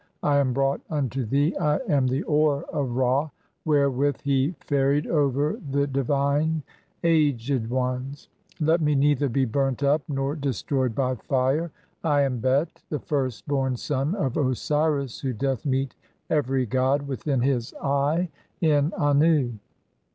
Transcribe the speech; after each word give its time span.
I 0.23 0.37
am 0.39 0.51
brought 0.51 0.81
unto 0.89 1.25
thee, 1.25 1.55
I 1.57 1.77
am 1.87 2.07
the 2.07 2.23
"oar 2.23 2.63
of 2.73 2.89
Ra 2.95 3.25
(3) 3.27 3.31
wherewith 3.65 4.21
he 4.21 4.55
ferried 4.59 5.05
over 5.05 5.59
the 5.69 5.85
divine 5.85 6.63
aged 7.03 7.67
ones; 7.69 8.27
"let 8.59 8.81
me 8.81 8.95
neither 8.95 9.29
be 9.29 9.45
burnt 9.45 9.83
up 9.83 10.01
nor 10.09 10.35
destroyed 10.35 10.95
by 10.95 11.13
fire. 11.13 11.69
I 12.03 12.21
am 12.21 12.39
Bet, 12.39 12.81
"the 12.89 12.97
first 12.97 13.47
born 13.47 13.75
son 13.75 14.15
of 14.15 14.37
Osiris, 14.37 15.19
who 15.19 15.33
doth 15.33 15.67
meet 15.67 15.93
every 16.31 16.65
god 16.65 17.01
(4) 17.01 17.07
within 17.07 17.41
"his 17.41 17.71
Eye 17.79 18.29
in 18.59 18.89
Annu. 18.93 19.59